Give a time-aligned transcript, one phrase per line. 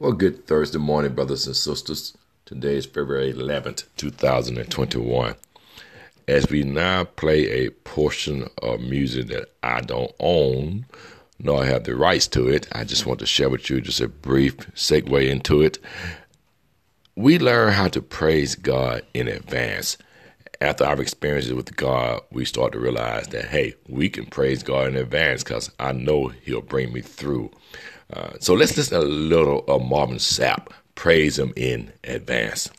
[0.00, 2.16] Well, good Thursday morning, brothers and sisters.
[2.46, 5.34] Today is February 11th, 2021.
[6.26, 10.86] As we now play a portion of music that I don't own,
[11.38, 14.08] nor have the rights to it, I just want to share with you just a
[14.08, 15.78] brief segue into it.
[17.14, 19.98] We learn how to praise God in advance.
[20.62, 24.88] After our experiences with God, we start to realize that, hey, we can praise God
[24.88, 27.50] in advance because I know He'll bring me through.
[28.12, 30.68] Uh, so let's listen a little of Marvin Sapp.
[30.96, 32.70] Praise him in advance.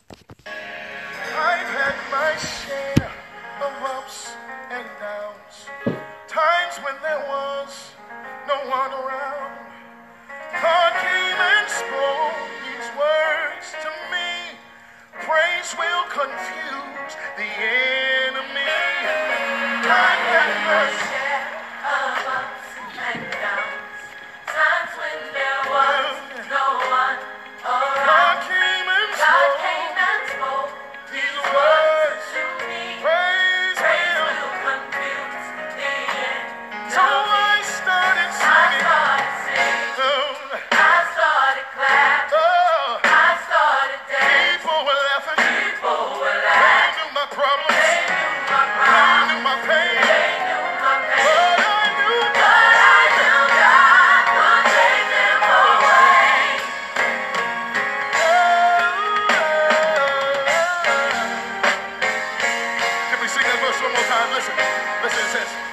[64.42, 64.56] Listen.
[65.04, 65.71] Listen, it says.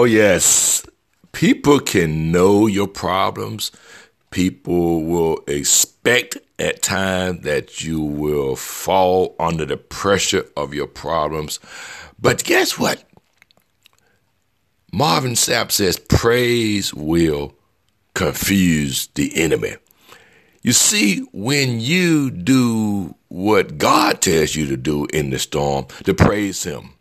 [0.00, 0.82] Oh, yes.
[1.32, 3.70] People can know your problems.
[4.30, 11.60] People will expect at times that you will fall under the pressure of your problems.
[12.18, 13.04] But guess what?
[14.90, 17.52] Marvin Sapp says praise will
[18.14, 19.74] confuse the enemy.
[20.62, 26.14] You see, when you do what God tells you to do in the storm, to
[26.14, 26.94] praise Him,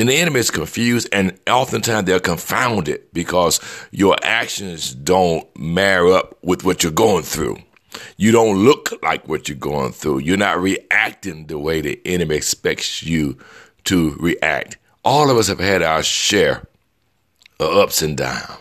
[0.00, 6.38] then the enemy is confused and oftentimes they're confounded because your actions don't marry up
[6.42, 7.58] with what you're going through.
[8.16, 10.20] You don't look like what you're going through.
[10.20, 13.36] You're not reacting the way the enemy expects you
[13.84, 14.78] to react.
[15.04, 16.66] All of us have had our share
[17.58, 18.56] of ups and downs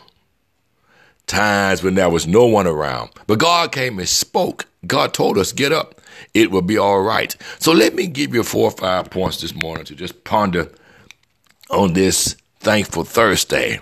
[1.26, 3.12] times when there was no one around.
[3.28, 4.66] But God came and spoke.
[4.86, 6.02] God told us, get up.
[6.34, 7.34] It will be all right.
[7.60, 10.70] So let me give you four or five points this morning to just ponder
[11.69, 13.80] on this thankful Thursday.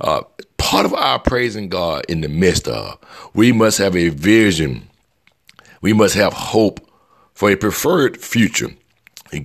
[0.00, 0.22] Uh,
[0.56, 2.98] part of our praising God in the midst of,
[3.34, 4.88] we must have a vision.
[5.80, 6.80] We must have hope
[7.32, 8.70] for a preferred future.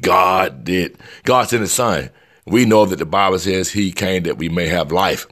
[0.02, 0.98] God did.
[1.24, 2.10] God sent His Son.
[2.46, 5.28] We know that the Bible says He came that we may have life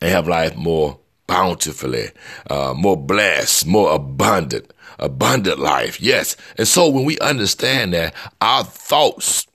[0.00, 2.10] and have life more bountifully,
[2.48, 6.00] uh, more blessed, more abundant, abundant life.
[6.00, 6.36] Yes.
[6.56, 9.47] And so when we understand that, our thoughts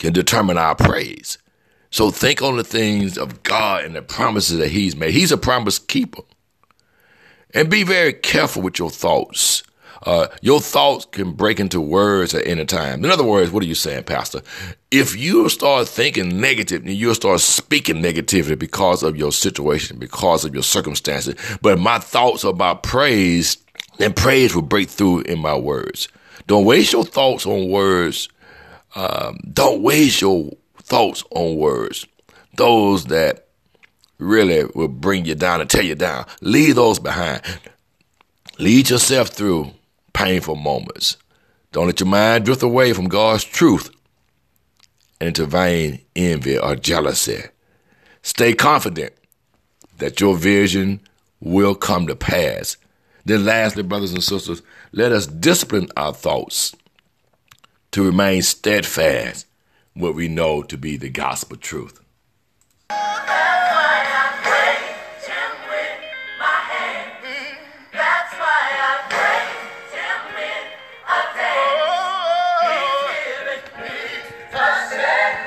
[0.00, 1.38] can determine our praise.
[1.90, 5.12] So think on the things of God and the promises that He's made.
[5.12, 6.22] He's a promise keeper.
[7.52, 9.62] And be very careful with your thoughts.
[10.04, 13.04] Uh, your thoughts can break into words at any time.
[13.04, 14.40] In other words, what are you saying, Pastor?
[14.90, 20.44] If you start thinking negative, then you'll start speaking negativity because of your situation, because
[20.44, 21.34] of your circumstances.
[21.60, 23.58] But my thoughts are about praise,
[23.98, 26.08] then praise will break through in my words.
[26.46, 28.28] Don't waste your thoughts on words.
[28.94, 32.06] Um, don't waste your thoughts on words.
[32.56, 33.46] Those that
[34.18, 36.26] really will bring you down and tear you down.
[36.40, 37.42] Leave those behind.
[38.58, 39.72] Lead yourself through
[40.12, 41.16] painful moments.
[41.72, 43.90] Don't let your mind drift away from God's truth
[45.20, 47.44] into vain envy or jealousy.
[48.22, 49.12] Stay confident
[49.98, 51.00] that your vision
[51.40, 52.76] will come to pass.
[53.24, 54.62] Then, lastly, brothers and sisters,
[54.92, 56.74] let us discipline our thoughts
[57.92, 59.46] to remain steadfast
[59.94, 62.00] what we know to be the gospel truth.